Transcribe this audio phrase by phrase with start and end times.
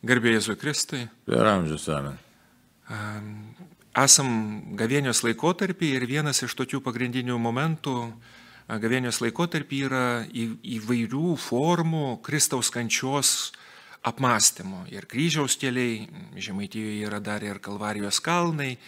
[0.00, 1.02] Garbė Jėzui Kristui.
[1.28, 2.16] Per amžius amen.
[4.00, 4.30] Esam
[4.80, 7.96] gavėnios laikotarpį ir vienas iš tokių pagrindinių momentų
[8.80, 13.52] gavėnios laikotarpį yra įvairių formų Kristaus kančios
[14.06, 14.86] apmąstymo.
[14.88, 16.08] Ir kryžiaus keliai,
[16.40, 18.78] Žemaitijoje yra dar ir Kalvarijos kalnai.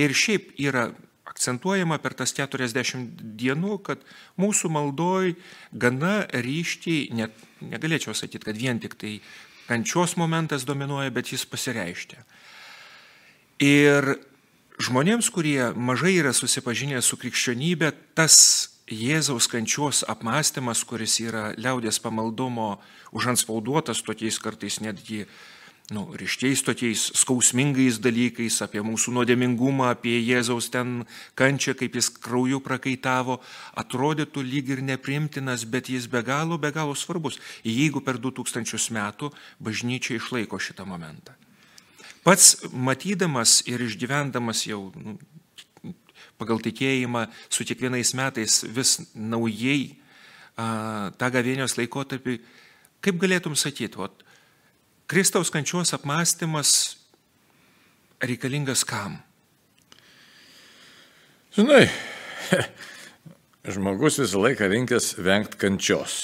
[0.00, 0.88] Ir šiaip yra
[1.28, 4.00] akcentuojama per tas 40 dienų, kad
[4.40, 5.34] mūsų maldoj
[5.72, 9.18] gana ryškiai, net negalėčiau sakyti, kad vien tik tai
[9.72, 12.20] kančios momentas dominuoja, bet jis pasireiškia.
[13.62, 14.16] Ir
[14.82, 22.74] žmonėms, kurie mažai yra susipažinę su krikščionybė, tas Jėzaus kančios apmąstymas, kuris yra liaudės pamaldumo
[23.16, 25.22] užanspauduotas tokiais kartais netgi
[25.90, 31.02] nu, ryškiais tokiais skausmingais dalykais apie mūsų nuodėmingumą, apie Jėzaus ten
[31.34, 33.40] kančią, kaip jis krauju prakaitavo,
[33.74, 39.32] atrodytų lyg ir neprimtinas, bet jis be galo, be galo svarbus, jeigu per 2000 metų
[39.60, 41.34] bažnyčia išlaiko šitą momentą.
[42.22, 45.18] Pats matydamas ir išgyvendamas jau nu,
[46.38, 49.96] pagal tikėjimą su kiekvienais metais vis naujai
[50.54, 52.38] a, tą gavėnios laikotarpį,
[53.02, 54.06] kaip galėtum sakyti, o
[55.12, 56.96] Kristaus kančios apmąstymas
[58.20, 59.18] reikalingas kam?
[61.52, 61.84] Žinai,
[63.74, 66.14] žmogus visą laiką rinkęs vengti kančios.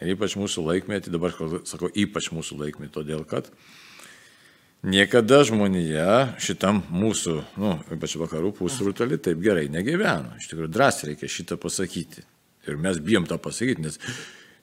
[0.00, 1.36] Ir ypač mūsų laikmetį, dabar
[1.68, 3.52] sakau, ypač mūsų laikmetį, todėl kad
[4.80, 10.38] niekada žmonija šitam mūsų, nu, ypač vakarų pusrutulį, taip gerai negyveno.
[10.40, 12.24] Iš tikrųjų, drąsiai reikia šitą pasakyti.
[12.64, 14.00] Ir mes bijom tą pasakyti, nes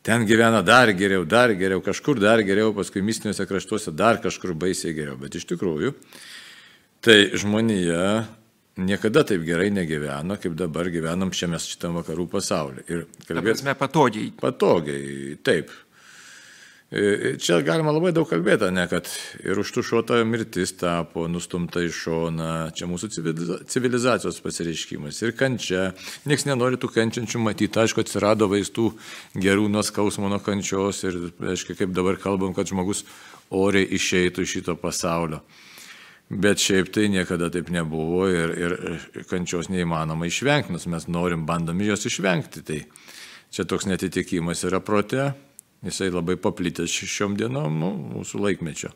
[0.03, 4.95] ten gyvena dar geriau, dar geriau, kažkur dar geriau, paskui mistiniuose kraštuose dar kažkur baisiai
[4.97, 5.17] geriau.
[5.19, 5.93] Bet iš tikrųjų,
[7.05, 8.27] tai žmonija
[8.79, 12.85] niekada taip gerai negyveno, kaip dabar gyvenam šiame šitam vakarų pasaulyje.
[12.87, 14.31] Ir kalbėtume patogiai.
[14.39, 15.73] Patogiai, taip.
[16.91, 19.05] E, čia galima labai daug kalbėti, ne, kad
[19.45, 23.09] ir užtušuota mirtis tapo, nustumta į šoną, čia mūsų
[23.69, 25.83] civilizacijos pasireiškimas ir kančia.
[26.25, 28.87] Niekas nenori tų kenčiančių matyti, aišku, atsirado vaistų
[29.37, 31.19] gerų nuo skausmo, nuo kančios ir,
[31.51, 33.03] aišku, kaip dabar kalbam, kad žmogus
[33.53, 35.43] oriai išeitų iš šito pasaulio.
[36.29, 38.73] Bet šiaip tai niekada taip nebuvo ir, ir
[39.29, 42.65] kančios neįmanoma išvengti, nes mes norim, bandom jos išvengti.
[42.65, 42.79] Tai
[43.53, 45.27] čia toks netitikimas yra prote
[45.85, 48.91] Jisai labai paplitęs šiom dienom, nu, mūsų laikmečio.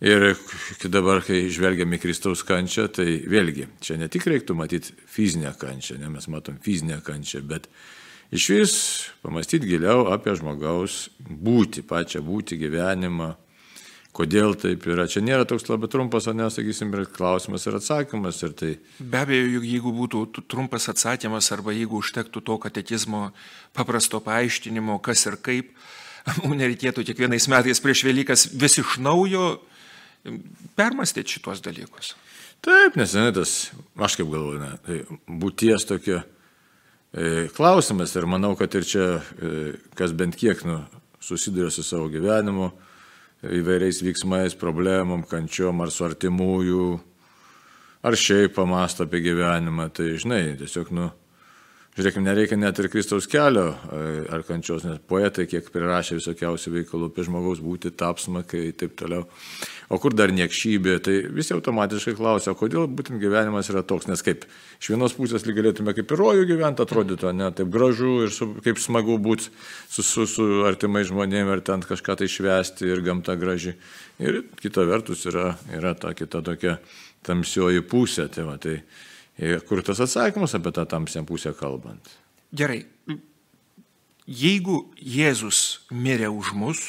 [0.00, 0.32] Ir
[0.88, 6.08] dabar, kai žvelgiame Kristaus kančią, tai vėlgi, čia ne tik reiktų matyti fizinę kančią, ne
[6.10, 7.68] mes matom fizinę kančią, bet
[8.32, 8.74] iš vis
[9.20, 13.34] pamastyti giliau apie žmogaus būti, pačią būti, gyvenimą,
[14.16, 15.06] kodėl taip yra.
[15.10, 18.42] Čia nėra toks labai trumpas, o nesakysim, ir klausimas ir atsakymas.
[18.46, 18.72] Ir tai...
[18.98, 23.28] Be abejo, jeigu būtų trumpas atsakymas arba jeigu užtektų to katekizmo
[23.76, 25.70] paprasto paaiškinimo, kas ir kaip,
[26.42, 29.60] mums nereikėtų kiekvienais metais prieš Velykas vis iš naujo
[30.76, 32.14] permastyti šitos dalykus.
[32.60, 34.98] Taip, nes ne, tas, aš kaip galvoju, ne, tai
[35.40, 39.06] būties tokia e, klausimas ir manau, kad ir čia,
[39.40, 40.82] e, kas bent kiek nu,
[41.24, 42.68] susiduria su savo gyvenimu,
[43.46, 46.88] įvairiais veiksmais, problemom, kančiom ar su artimųjų,
[48.04, 51.10] ar šiaip pamasto apie gyvenimą, tai žinai, tiesiog, nu,
[51.90, 53.72] Žiūrėkime, nereikia net ir Kristaus kelio
[54.30, 59.24] ar kančios, nes poetai kiek prirašė visokiausių veikalų apie žmogaus būti, tapsmą, kai taip toliau.
[59.90, 64.46] O kur dar niekšybė, tai visi automatiškai klausia, kodėl būtent gyvenimas yra toks, nes kaip
[64.78, 68.52] iš vienos pusės lyg galėtume kaip ir rojų gyventi, atrodytų, ne, taip gražu ir su,
[68.62, 73.34] kaip smagu būti su, su, su artimai žmonėmis ir ten kažką tai švesti ir gamta
[73.34, 73.74] graži.
[74.22, 76.78] Ir kita vertus yra, yra ta kita tokia
[77.26, 78.30] tamsioji pusė.
[78.30, 78.78] Tai va, tai,
[79.68, 82.12] kur tas atsakymas apie tą tamsią pusę kalbant?
[82.52, 82.84] Gerai.
[84.30, 86.80] Jeigu Jėzus mirė už mus,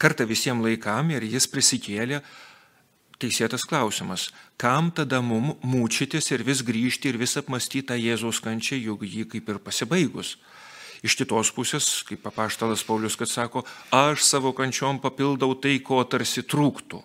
[0.00, 2.22] kartą visiems laikam ir jis prisikėlė,
[3.22, 8.80] teisėtas klausimas, kam tada mum mūčytis ir vis grįžti ir vis apmastyti tą Jėzaus kančią,
[8.80, 10.36] juk jį kaip ir pasibaigus.
[11.04, 13.62] Iš kitos pusės, kaip papaštalas Paulius, kad sako,
[13.94, 17.02] aš savo kančiom papildau tai, ko tarsi trūktų.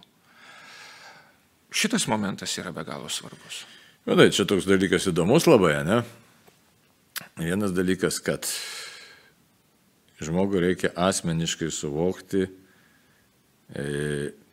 [1.71, 3.65] Šitas momentas yra be galo svarbus.
[4.01, 5.99] Na, tai čia toks dalykas įdomus labai, ne?
[7.37, 8.47] Vienas dalykas, kad
[10.21, 12.47] žmogui reikia asmeniškai suvokti
[13.77, 13.83] e,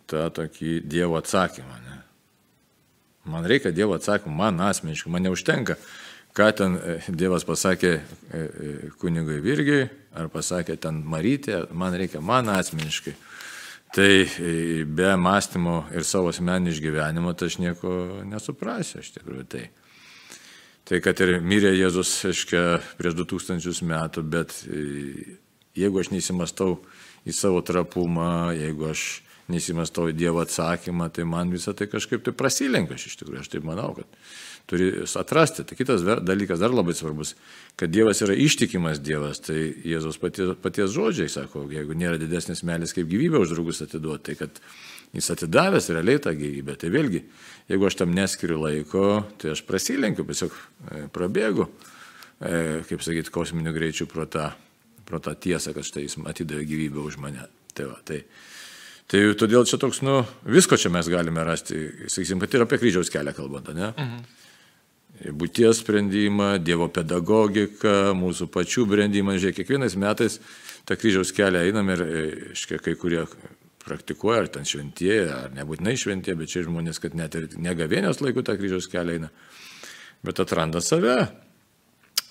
[0.09, 1.79] tą tokį Dievo atsakymą.
[1.87, 1.97] Ne?
[3.33, 5.79] Man reikia Dievo atsakymą, man asmeniškai, man neužtenka,
[6.37, 8.45] ką ten e, Dievas pasakė e,
[9.01, 13.17] kunigui Virgiui, ar pasakė ten Marytė, man reikia man asmeniškai.
[13.95, 17.93] Tai e, be mąstymo ir savo asmenį išgyvenimo, tai aš nieko
[18.29, 19.45] nesuprasiu, iš tikrųjų.
[19.49, 19.63] Tai.
[20.89, 22.65] tai kad ir mirė Jėzus, aiškia,
[23.01, 25.39] prieš 2000 metų, bet e,
[25.79, 26.77] jeigu aš neįsimastau
[27.29, 29.07] į savo trapumą, jeigu aš
[29.49, 33.65] neįsimastoju Dievo atsakymą, tai man visą tai kažkaip tai prasilenka, aš iš tikrųjų, aš taip
[33.65, 34.21] manau, kad
[34.69, 35.65] turi atrasti.
[35.65, 37.35] Tai kitas dalykas dar labai svarbus,
[37.79, 42.93] kad Dievas yra ištikimas Dievas, tai Jėzaus paties, paties žodžiai sako, jeigu nėra didesnis melis
[42.97, 44.61] kaip gyvybė už draugus atiduoti, tai kad
[45.17, 46.77] jis atidavęs realiai tą gyvybę.
[46.81, 47.23] Tai vėlgi,
[47.73, 49.07] jeigu aš tam neskiriu laiko,
[49.41, 51.69] tai aš prasilenkiu, tiesiog e, prabėgu,
[52.45, 52.59] e,
[52.91, 54.51] kaip sakyti, kosminiu greičiu pro tą,
[55.09, 57.49] pro tą tiesą, kad štai jis atidavė gyvybę už mane.
[57.73, 58.21] Tai, va, tai,
[59.09, 63.09] tai todėl čia toks, nu, visko čia mes galime rasti, sakysim, kad ir apie kryžiaus
[63.15, 63.95] kelią kalbant, ne?
[63.95, 64.45] Mhm
[65.27, 69.39] būties sprendimą, Dievo pedagogiką, mūsų pačių brendimą.
[69.39, 70.39] Žiūrėk, kiekvienais metais
[70.89, 72.05] tą kryžiaus kelią einam ir,
[72.55, 73.25] iškia, kai kurie
[73.89, 78.45] praktikuoja, ar ten šventieji, ar nebūtinai šventieji, bet čia žmonės, kad net ir negavėnios laikų
[78.47, 79.31] tą kryžiaus kelią eina,
[80.27, 81.19] bet atranda save.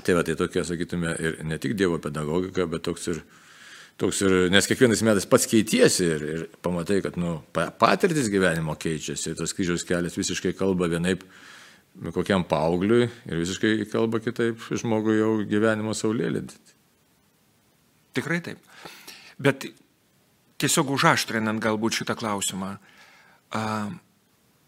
[0.06, 3.24] Tai va, tai tokia, sakytume, ir ne tik Dievo pedagogika, bet toks ir,
[3.98, 9.33] toks ir nes kiekvienais metais pats keitiesi ir, ir pamatai, kad nu, patirtis gyvenimo keičiasi,
[9.40, 11.25] tas kryžiaus kelias visiškai kalba vienaip
[12.13, 16.57] kokiam paaugliui ir visiškai kalba kitaip žmogui jau gyvenimo saulėlydį.
[18.17, 18.61] Tikrai taip.
[19.41, 19.67] Bet
[20.61, 22.71] tiesiog užaštrinant galbūt šitą klausimą,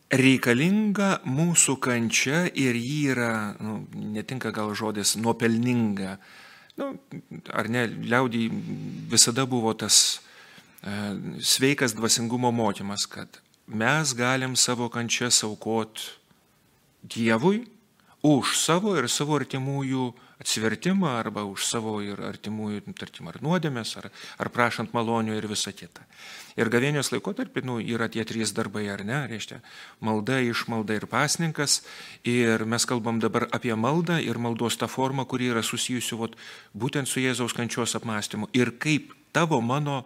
[0.10, 6.18] reikalinga mūsų kančia ir jį yra, nu, netinka gal žodis, nuopelninga.
[6.80, 6.94] Nu,
[7.54, 8.46] ar ne, liaudį
[9.12, 10.20] visada buvo tas
[11.44, 16.19] sveikas dvasingumo mokymas, kad mes galim savo kančią saukoti
[17.04, 17.64] Dievui
[18.22, 20.10] už savo ir savo artimųjų
[20.40, 24.08] atsivertimą arba už savo ir artimųjų, tarkim, ar nuodėmės, ar,
[24.40, 26.06] ar prašant malonių ir visą kitą.
[26.60, 29.60] Ir gavėnios laikotarpį nu, yra tie trys darbai, ar ne, reiškia,
[30.04, 31.82] malda, išmalda ir pasninkas.
[32.28, 36.36] Ir mes kalbam dabar apie maldą ir maldos tą formą, kuri yra susijusi vat,
[36.76, 38.52] būtent su Jėzaus kančios apmąstymu.
[38.56, 40.06] Ir kaip tavo mano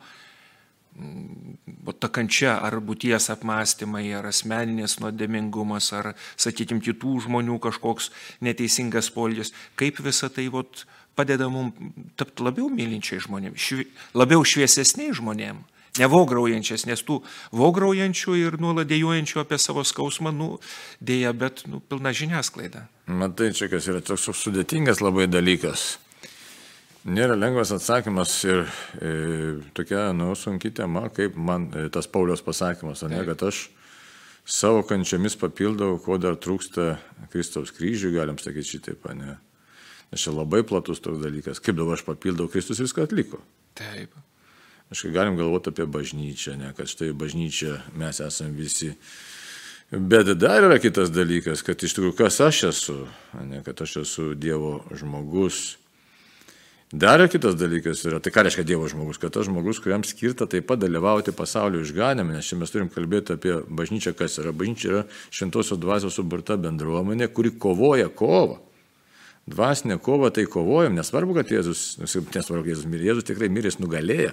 [1.99, 8.11] ta kančia ar būties apmąstymai, ar asmeninės nuodėmingumas, ar, sakykime, kitų žmonių kažkoks
[8.43, 10.85] neteisingas polis, kaip visa tai vot,
[11.15, 11.77] padeda mums
[12.19, 13.87] tapti labiau mylinčiai žmonėms, švi,
[14.17, 15.69] labiau šviesesniai žmonėms.
[16.01, 17.19] Ne vograujančias, nes tų
[17.53, 20.55] vograujančių ir nuoladėjuojančių apie savo skausmą, nu,
[20.97, 22.87] dėja, bet nu, pilna žiniasklaida.
[23.13, 25.99] Matai, čia kas yra toks sudėtingas labai dalykas.
[27.03, 28.61] Nėra lengvas atsakymas ir
[29.03, 29.09] e,
[29.75, 33.65] tokia, nu, sunki tema, kaip man e, tas Paulios pasakymas, ne, kad aš
[34.47, 36.93] savo kančiamis papildau, ko dar trūksta
[37.33, 39.35] Kristaus kryžiui, galim sakyti šitaip, ne.
[40.13, 41.59] Nes čia labai platus toks dalykas.
[41.63, 43.41] Kaip dabar aš papildau, Kristus viską atliko.
[43.75, 44.15] Taip.
[44.93, 48.93] Aš galim galvoti apie bažnyčią, ne, kad štai bažnyčia mes esame visi.
[49.91, 52.99] Bet dar yra kitas dalykas, kad iš tikrųjų kas aš esu,
[53.43, 55.73] ne, kad aš esu Dievo žmogus
[56.93, 60.67] Dar kitas dalykas yra, tai ką reiškia Dievo žmogus, kad tas žmogus, kuriam skirta taip
[60.69, 64.53] pat dalyvauti pasaulio išganime, nes čia mes turim kalbėti apie bažnyčią, kas yra.
[64.53, 65.01] Bažnyčia yra
[65.33, 68.59] šventosios dvasios suburta bendruomenė, kuri kovoja kovą.
[69.49, 74.29] Dvasinė kova tai kovojam, nesvarbu, kad Jėzus, nesvarbu, kad Jėzus mirė, Jėzus tikrai miręs nugalėjo,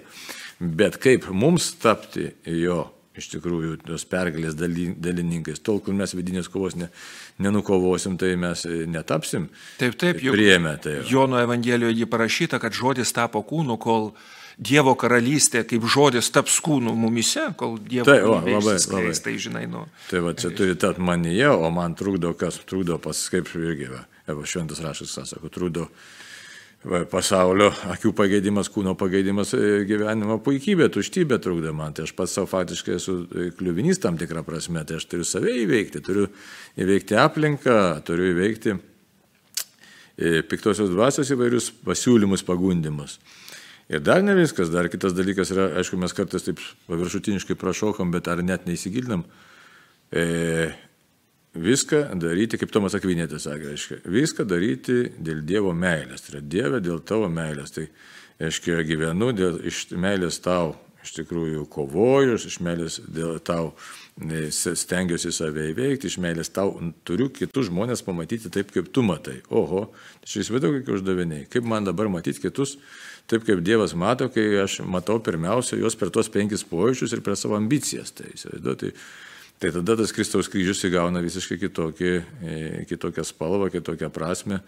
[0.61, 5.63] bet kaip mums tapti jo iš tikrųjų tos pergalės dalininkais.
[5.65, 6.91] Tol, kol mes vidinės kovos ne,
[7.43, 9.49] nenukovosim, tai mes e, netapsim.
[9.81, 10.35] Taip, taip, jau.
[10.37, 10.99] Priėmė tai.
[11.09, 14.13] Jono Evangelijoje jį parašyta, kad žodis tapo kūnu, kol
[14.61, 19.15] Dievo karalystė kaip žodis taps kūnu mumise, kol Dievo tai, o, labai, labai.
[19.25, 19.87] tai žinai, nu.
[20.11, 24.05] Tai va, čia turi tapti manyje, o man trukdo, kas trukdo pas, kaip irgi, va,
[24.29, 25.89] Evo šventas rašas, sako, trukdo
[27.13, 31.93] pasaulio akių pagėdimas, kūno pagėdimas, e, gyvenimo puikybė, tuštybė trukdo man.
[31.93, 35.53] Tai aš pats savo faktiškai esu e, kliuvinys tam tikrą prasme, tai aš turiu save
[35.67, 36.31] įveikti, turiu
[36.81, 37.77] įveikti aplinką,
[38.09, 43.19] turiu įveikti e, piktosios dvasios įvairius pasiūlymus, pagundimus.
[43.91, 48.31] Ir dar ne viskas, dar kitas dalykas yra, aišku, mes kartais taip paviršutiniškai prašokam, bet
[48.31, 49.27] ar net neįsigilinam.
[50.15, 50.71] E,
[51.55, 56.23] viską daryti, kaip Tomas Akvinėtis sakė, reiškia, viską daryti dėl Dievo meilės.
[56.27, 57.75] Tai yra Dieve dėl tavo meilės.
[57.75, 57.89] Tai,
[58.41, 63.73] reiškia, gyvenu dėl, iš meilės tau, iš tikrųjų kovoju, iš meilės dėl tau
[64.21, 66.75] e, stengiuosi save įveikti, iš meilės tau
[67.09, 69.41] turiu kitus žmonės pamatyti taip, kaip tu matai.
[69.51, 69.89] Oho,
[70.21, 71.49] tai čia įsivaizduoju, kokie uždaviniai.
[71.51, 72.77] Kaip man dabar matyti kitus
[73.31, 77.37] taip, kaip Dievas mato, kai aš matau pirmiausia juos per tuos penkis pojūčius ir per
[77.41, 78.15] savo ambicijas.
[78.17, 78.81] Tai įsivaizduoju.
[78.85, 78.95] Tai,
[79.61, 84.63] Tai tada tas Kristaus kryžius įgauna visiškai kitokį, e, kitokią spalvą, kitokią prasme,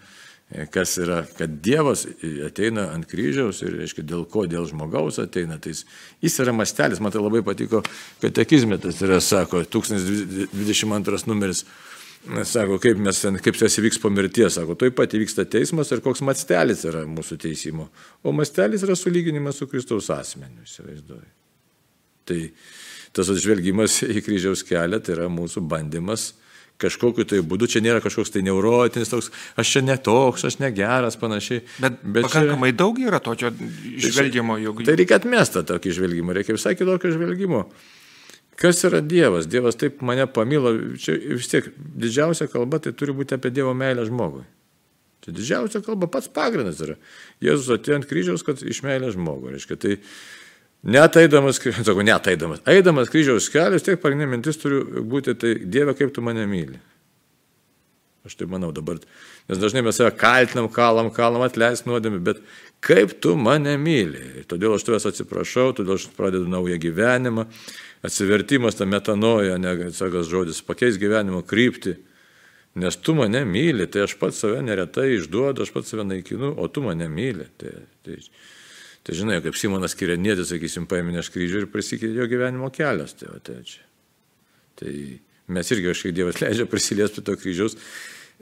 [0.69, 2.03] kas yra, kad Dievas
[2.45, 5.57] ateina ant kryžiaus ir, reiškia, dėl ko, dėl žmogaus ateina.
[5.61, 5.81] Tai jis,
[6.21, 7.81] jis yra mastelis, man tai labai patiko,
[8.21, 11.63] katekizmė tas yra, sako, 1022 numeris.
[12.47, 16.21] Sako, kaip, mes, kaip tas įvyks po mirties, sako, toj pat įvyksta teismas ir koks
[16.23, 17.89] mastelis yra mūsų teisimo.
[18.23, 21.27] O mastelis yra sulyginimas su Kristaus asmeniu, įsivaizduoju.
[22.29, 22.39] Tai,
[23.13, 26.31] tas žvelgimas į kryžiaus kelią tai yra mūsų bandymas
[26.81, 29.29] kažkokiu tai būdu, čia nėra kažkoks tai neurotinis toks,
[29.59, 31.63] aš čia netoks, aš negeras, panašiai.
[31.83, 33.51] Bet, bet pakankamai čia, daug yra tokio
[34.03, 34.83] žvelgimo, juk.
[34.87, 37.63] Tai reikia atmestą tokį žvelgimą, reikia visai kitokio žvelgimo.
[38.59, 39.47] Kas yra Dievas?
[39.49, 44.05] Dievas taip mane pamilo, čia vis tiek didžiausia kalba tai turi būti apie Dievo meilę
[44.09, 44.43] žmogui.
[45.23, 46.97] Tai didžiausia kalba pats pagrindas yra.
[47.43, 49.55] Jėzus atėjo ant kryžiaus, kad iš meilės žmogų.
[49.55, 49.97] Reiškia, tai
[50.83, 55.95] net eidamas, sakau, net eidamas, eidamas kryžiaus kelias, tiek pagrindinė mintis turi būti, tai Dieve,
[55.97, 56.79] kaip tu mane myli.
[58.23, 59.01] Aš tai manau dabar,
[59.51, 62.39] nes dažnai mes save kaltinam, kalam, kalam, atleis nuodėmė, bet
[62.83, 64.45] kaip tu mane myli.
[64.47, 67.49] Todėl aš tavęs atsiprašau, todėl aš pradedu naują gyvenimą.
[68.03, 71.97] Atsivertimas, ta metanoja, nesakas žodis, pakeis gyvenimo kryptį.
[72.79, 76.67] Nes tu mane myli, tai aš pats save neretai išduodu, aš pats save naikinu, o
[76.71, 77.45] tu mane myli.
[77.59, 77.75] Tai,
[78.07, 78.17] tai,
[79.03, 83.15] tai žinai, kaip Simonas Kirenėtis, sakysim, paėmė aš kryžių ir prisikeitė jo gyvenimo kelias.
[83.19, 83.83] Tai, tai, čia.
[84.79, 84.93] tai
[85.51, 87.77] mes irgi kažkaip Dievas leidžia prisiliesti prie to kryžiaus.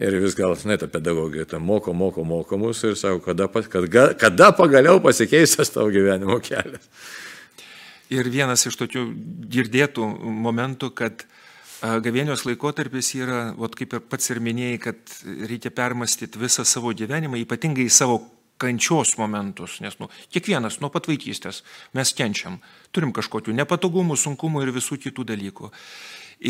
[0.01, 4.05] Ir vis gal, žinai, ta pedagogija, ta moko, moko, moko mus ir sako, kada, kada,
[4.17, 6.87] kada pagaliau pasikeistas tavo gyvenimo kelias.
[8.11, 9.05] Ir vienas iš tokių
[9.51, 10.07] girdėtų
[10.45, 11.25] momentų, kad
[11.81, 15.13] Gavėnios laikotarpis yra, vat, kaip ir pats ir minėjai, kad
[15.49, 18.19] reikia permastyti visą savo gyvenimą, ypatingai savo
[18.61, 21.63] kančios momentus, nes nu, kiekvienas nuo pat vaikystės
[21.97, 22.59] mes kenčiam,
[22.93, 25.71] turim kažkokių nepatogumų, sunkumų ir visų kitų dalykų.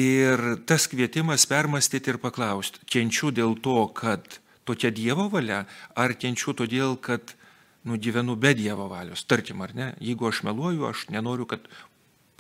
[0.02, 5.66] Ir tas kvietimas permastyti ir paklausti, kenčiu dėl to, kad tokia Dievo valia,
[6.00, 7.36] ar kenčiu todėl, kad
[7.84, 11.66] nu, gyvenu be Dievo valios, tarkim, ar ne, jeigu aš meluoju, aš nenoriu, kad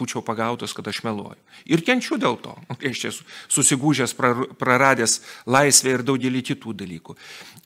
[0.01, 1.37] būčiau pagautas, kad aš meluoju.
[1.69, 2.57] Ir kenčiu dėl to,
[2.91, 4.17] aš esu susigūžęs,
[4.59, 7.17] praradęs laisvę ir daugelį kitų dalykų.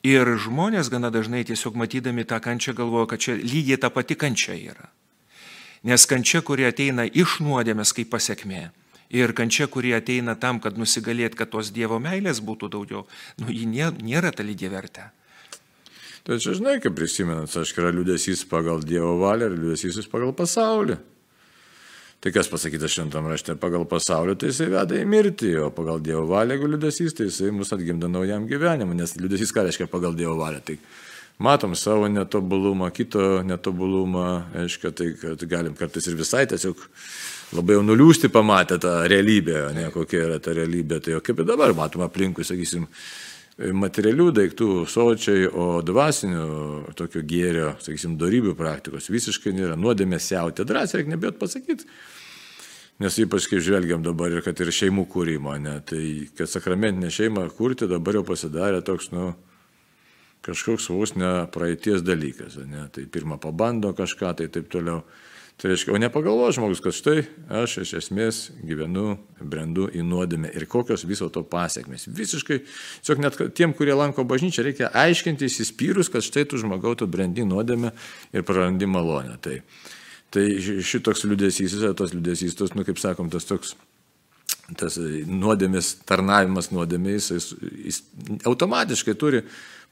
[0.06, 4.54] Ir žmonės gana dažnai tiesiog matydami tą kančią galvoja, kad čia lygiai ta pati kančia
[4.54, 4.90] yra.
[5.86, 8.68] Nes kančia, kuri ateina iš nuodėmės kaip pasiekmė.
[9.14, 13.04] Ir kančia, kuri ateina tam, kad nusigalėt, kad tos Dievo meilės būtų daugiau,
[13.38, 15.12] nu, ji nėra ta lygiai vertė.
[16.26, 20.98] Čia žinai, kaip prisimenat, aš yra liūdėsys pagal Dievo valią ir liūdėsys pagal pasaulį.
[22.20, 26.24] Tai kas pasakyta šventam rašte, pagal pasaulio tai jisai veda į mirtį, o pagal Dievo
[26.30, 30.38] valią, jeigu liūdėsys, tai jisai mus atgimda naujam gyvenimui, nes liūdėsys ką reiškia pagal Dievo
[30.40, 30.62] valią.
[30.64, 30.78] Tai
[31.44, 34.26] matom savo netobulumą, kito netobulumą,
[34.64, 36.80] aiškia, tai kad galim kartais ir visai tiesiog
[37.54, 41.50] labai jau nuliūsti pamatę tą realybę, ne kokia yra ta realybė, tai jau kaip ir
[41.52, 42.88] dabar matom aplinkui, sakysim,
[43.56, 49.78] materialių daiktų sočiai, o dvasinių tokio gėrio, sakysim, darybių praktikos visiškai nėra.
[49.80, 51.88] Nuodėmės siautė, drąsiai reikia nebijot pasakyti.
[53.00, 57.44] Nes ypač kai žvelgiam dabar ir kad ir šeimų kūrimo, ne, tai kad sakramentinę šeimą
[57.56, 59.34] kurti dabar jau pasidarė toks, nu,
[60.46, 62.56] kažkoks vos ne praeities dalykas.
[62.64, 65.02] Ne, tai pirmą pabando kažką, tai taip toliau.
[65.56, 67.22] Tai reiškia, o nepagalvo žmogus, kad štai
[67.62, 72.04] aš iš esmės gyvenu, brendu į nuodėmę ir kokios viso to pasiekmes.
[72.12, 72.58] Visiškai,
[73.00, 77.46] tiesiog net tiem, kurie lanko bažnyčią, reikia aiškinti įsispyrus, kad štai tu žmogau, tu brendi
[77.48, 77.94] nuodėmę
[78.36, 79.38] ir prarandi malonę.
[79.40, 79.62] Tai,
[80.36, 83.72] tai šitoks liūdėsys, tas liūdėsys, tas, nu kaip sakom, tas toks
[84.74, 87.48] tas nuodėmės, tarnavimas nuodėmės, jis,
[87.86, 88.02] jis
[88.44, 89.44] automatiškai turi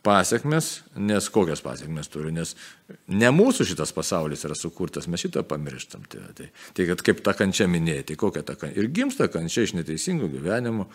[0.04, 0.70] pasiekmes,
[1.00, 2.54] nes kokias pasiekmes turi, nes
[3.08, 6.04] ne mūsų šitas pasaulis yra sukurtas, mes šitą pamirštam.
[6.12, 8.82] Tai, tai, tai kad kaip ta kančia minėti, tai kokia ta kančia.
[8.82, 10.88] Ir gimsta kančia iš neteisingų gyvenimų.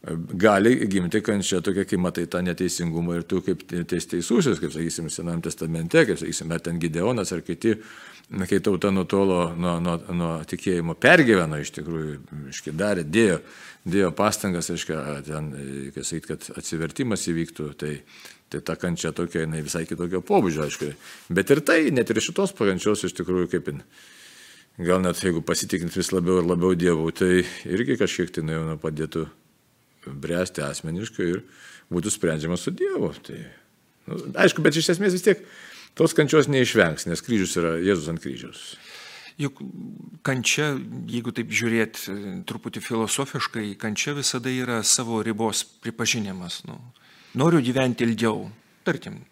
[0.00, 5.10] Gali gimti kančia tokia, kai matai tą neteisingumą ir tu kaip teis teisusis, kaip sakysim,
[5.12, 7.74] Senam testamente, kaip sakysim, ar ten Gideonas ar kiti,
[8.48, 12.14] kai tauta nutolo nuo, nuo, nuo tikėjimo, pergyveno iš tikrųjų,
[12.48, 13.42] iški darė, dėjo
[13.88, 15.50] dėjo pastangas, aiškia, ten,
[15.94, 17.92] kai sakyt, kad atsivertimas įvyktų, tai,
[18.52, 20.90] tai ta kančia tokia, jinai visai kitokio pobūdžio, aišku.
[21.32, 23.70] Bet ir tai, net ir šitos pakančios iš tikrųjų kaip
[24.80, 27.32] gal net jeigu pasitikint vis labiau ir labiau dievų, tai
[27.68, 29.26] irgi kažkiek tai nu, padėtų
[30.06, 31.42] bręsti asmeniškai ir
[31.92, 33.10] būtų sprendžiama su Dievu.
[33.26, 33.40] Tai,
[34.08, 35.42] nu, aišku, bet iš esmės vis tiek
[35.98, 38.62] tos kančios neišvengs, nes kryžius yra Jėzus ant kryžiaus.
[39.40, 39.62] Juk
[40.26, 40.74] kančia,
[41.08, 42.16] jeigu taip žiūrėt e,
[42.48, 46.60] truputį filosofiškai, kančia visada yra savo ribos pripažinimas.
[46.68, 46.76] Nu,
[47.40, 48.50] noriu gyventi ilgiau.
[48.84, 49.22] Tarkim,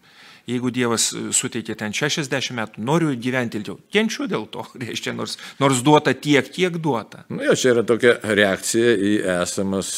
[0.49, 3.77] jeigu Dievas e, suteikė ten 60 metų, noriu gyventi ilgiau.
[3.93, 7.23] Kenčiu dėl to, reiškia, nors, nors duota tiek, kiek duota.
[7.27, 9.93] Na, nu, jo, čia yra tokia reakcija į esamas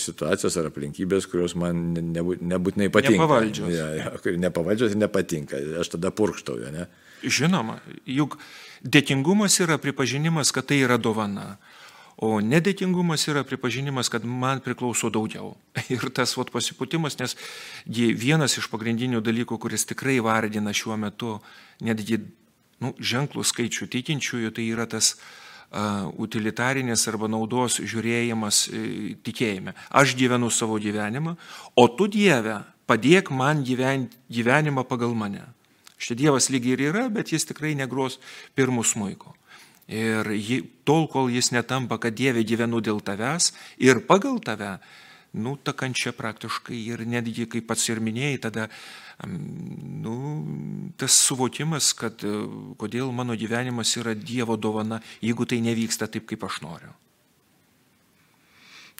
[0.00, 3.18] situacijas ar aplinkybės, kurios man nebūtinai patinka.
[3.18, 3.74] Nepavaldžios.
[3.74, 5.60] Ja, ja, nepavaldžios ir nepatinka.
[5.82, 6.88] Aš tada purkštauju, ne?
[7.18, 8.38] Žinoma, juk
[8.86, 11.56] Dėkingumas yra pripažinimas, kad tai yra dovana.
[12.18, 15.52] O nedėkingumas yra pripažinimas, kad man priklauso daugiau.
[15.94, 17.36] Ir tas vat, pasiputimas, nes
[17.86, 21.36] vienas iš pagrindinių dalykų, kuris tikrai vardina šiuo metu
[21.84, 22.18] netgi
[22.82, 25.14] nu, ženklų skaičių tikinčiųjų, tai yra tas
[26.16, 28.82] utilitarinis arba naudos žiūrėjimas e,
[29.20, 29.74] tikėjime.
[29.92, 31.34] Aš gyvenu savo gyvenimą,
[31.76, 35.44] o tu Dieve padėk man gyventi gyvenimą pagal mane.
[35.98, 38.16] Štai Dievas lygiai ir yra, bet jis tikrai negros
[38.56, 39.34] pirmų smūko.
[39.88, 44.76] Ir jį, tol, kol jis netampa, kad Dieve gyvenu dėl tavęs ir pagal tave,
[45.32, 48.68] nu, ta kančia praktiškai ir netgi, kaip pats ir minėjai, tada
[49.26, 50.14] nu,
[51.00, 52.32] tas suvokimas, kad e,
[52.78, 56.92] kodėl mano gyvenimas yra Dievo dovana, jeigu tai nevyksta taip, kaip aš noriu.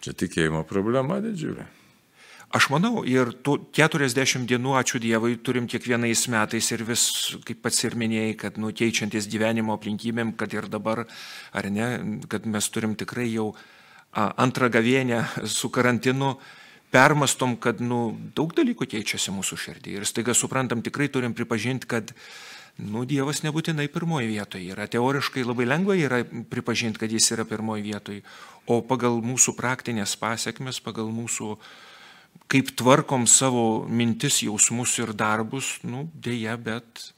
[0.02, 1.66] Čia tikėjimo problema didžiulė.
[2.49, 7.02] Aš manau, ir tų 40 dienų, ačiū Dievui, turim kiekvienais metais ir vis,
[7.45, 11.02] kaip pats ir minėjai, kad nu, keičiantis gyvenimo aplinkybėm, kad ir dabar,
[11.52, 11.88] ar ne,
[12.33, 13.50] kad mes turim tikrai jau
[14.17, 16.38] antrą gavienę su karantinu,
[16.90, 22.14] permastom, kad nu, daug dalykų keičiasi mūsų širdį ir staiga suprantam, tikrai turim pripažinti, kad
[22.81, 24.88] nu, Dievas nebūtinai pirmoji vietoje yra.
[24.88, 28.25] Teoriškai labai lengva yra pripažinti, kad jis yra pirmoji vietoje,
[28.64, 31.59] o pagal mūsų praktinės pasiekmes, pagal mūsų,
[32.49, 37.08] kaip tvarkom savo mintis, jausmus ir darbus, nu, dėja, bet.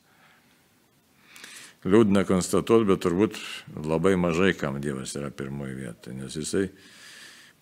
[1.86, 3.38] Liūdna konstatuoti, bet turbūt
[3.86, 6.66] labai mažai kam Dievas yra pirmoji vietoje, nes jisai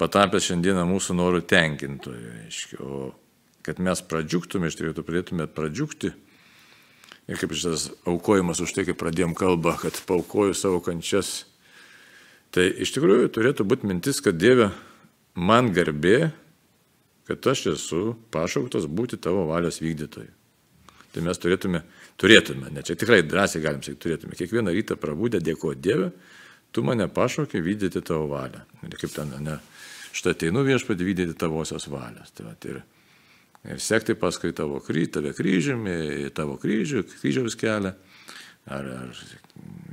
[0.00, 2.34] patapęs šiandieną mūsų norų tenkintojų.
[2.40, 2.80] Reiškia.
[2.82, 3.12] O
[3.68, 6.14] kad mes pradžiuktume, iš tikrųjų turėtume pradžiukti.
[7.28, 11.42] Ir kaip šitas aukojimas už tai, kai pradėjom kalbą, kad paukoju savo kančias,
[12.54, 14.70] tai iš tikrųjų turėtų būti mintis, kad Dieve,
[15.36, 16.30] man garbė,
[17.28, 20.32] kad aš esu pašauktas būti tavo valios vykdytoju.
[21.12, 21.82] Tai mes turėtume,
[22.20, 26.10] turėtume, ne čia tikrai drąsiai galim sakyti, turėtume kiekvieną rytą prabudę dėkoti Dievui,
[26.72, 28.60] tu mane pašaukė vykdyti tavo valią.
[28.84, 29.56] Ir kaip ten, ne,
[30.16, 32.32] štai ateinu viešpatį vykdyti tavosios valios.
[32.36, 32.82] Tai va, ir,
[33.72, 35.96] ir sekti paskui tavo kryžį, tave kryžiumi,
[36.36, 37.96] tavo kryžių, kryžiaus kelią.
[38.68, 39.20] Ar, ar,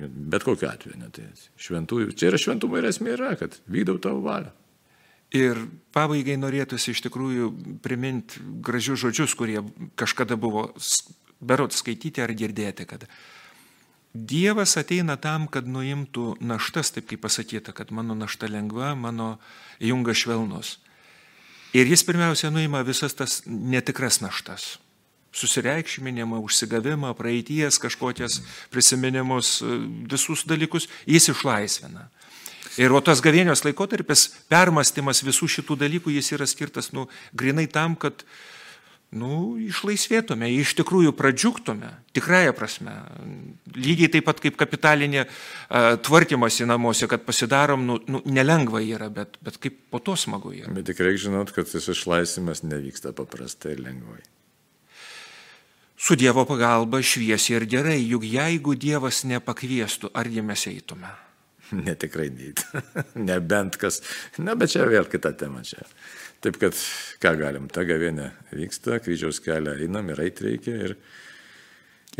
[0.04, 1.00] bet kokiu atveju.
[1.00, 1.30] Ne, tai
[1.63, 4.51] šventųjų, čia yra šventumo ir esmė yra, kad vykdau tavo valią.
[5.34, 5.58] Ir
[5.96, 7.50] pabaigai norėtųsi iš tikrųjų
[7.83, 9.64] priminti gražius žodžius, kurie
[9.98, 10.70] kažkada buvo
[11.42, 13.07] berot skaityti ar girdėti, kad
[14.16, 19.42] Dievas ateina tam, kad nuimtų naštas, taip kaip pasakyta, kad mano našta lengva, mano
[19.83, 20.77] jungas švelnus.
[21.75, 24.77] Ir jis pirmiausia nuima visas tas netikras naštas.
[25.35, 28.40] Susireikšminimą, užsigavimą, praeities kažkokias
[28.72, 29.57] prisiminimus,
[30.07, 32.07] visus dalykus jis išlaisvina.
[32.81, 37.07] Ir o tas gavėnios laikotarpis, permastymas visų šitų dalykų, jis yra skirtas, nu,
[37.38, 38.25] grinai tam, kad
[39.16, 42.96] nu, išlaisvėtume, iš tikrųjų pradžiugtume, tikrąją prasme.
[43.77, 49.07] Lygiai taip pat kaip kapitalinė uh, tvarkymas į namuose, kad pasidarom, nu, nu, nelengva yra,
[49.14, 50.74] bet, bet kaip po to smagu yra.
[50.75, 54.24] Bet tik reikia žinot, kad tas išlaisvimas nevyksta paprastai ir lengvai.
[55.96, 61.14] Su Dievo pagalba šviesiai ir gerai, juk jeigu Dievas nepakviestų, argi mes eitume?
[61.88, 62.66] Netikrai neįt.
[63.30, 64.01] Nebent kas.
[64.38, 65.84] Na, bet čia vėl kita tema čia.
[66.44, 66.78] Taip kad,
[67.24, 70.75] ką galim, ta gavienė vyksta, kryžiaus kelią einam ir eit reikia.
[70.88, 70.96] Ir,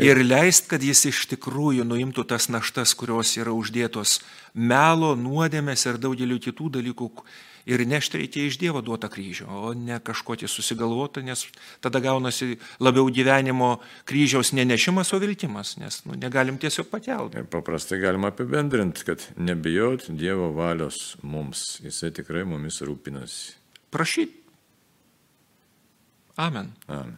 [0.00, 0.08] ir...
[0.08, 4.18] ir leist, kad jis iš tikrųjų nuimtų tas naštas, kurios yra uždėtos
[4.54, 7.10] melo, nuodėmės ir daugeliu kitų dalykų.
[7.66, 11.42] Ir nešti reikia iš Dievo duotą kryžių, o ne kažkokį susigalvotą, nes
[11.82, 17.42] tada gaunasi labiau gyvenimo kryžiaus nenešimas, o viltimas, nes nu, negalim tiesiog pakelti.
[17.42, 23.56] Ir paprastai galima apibendrinti, kad nebijot Dievo valios mums, Jisai tikrai mumis rūpinasi
[23.90, 24.42] prašyti.
[26.36, 26.70] Amen.
[26.86, 27.16] Amen.